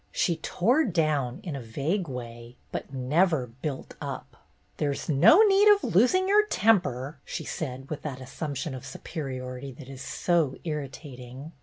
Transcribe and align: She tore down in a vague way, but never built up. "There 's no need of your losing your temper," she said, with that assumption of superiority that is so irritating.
She 0.11 0.37
tore 0.37 0.83
down 0.85 1.41
in 1.43 1.55
a 1.55 1.61
vague 1.61 2.07
way, 2.07 2.55
but 2.71 2.91
never 2.91 3.45
built 3.45 3.93
up. 4.01 4.35
"There 4.77 4.95
's 4.95 5.07
no 5.07 5.43
need 5.43 5.67
of 5.75 5.83
your 5.83 5.91
losing 5.91 6.27
your 6.27 6.47
temper," 6.47 7.19
she 7.23 7.43
said, 7.45 7.87
with 7.87 8.01
that 8.01 8.19
assumption 8.19 8.73
of 8.73 8.83
superiority 8.83 9.71
that 9.73 9.89
is 9.89 10.01
so 10.01 10.55
irritating. 10.63 11.51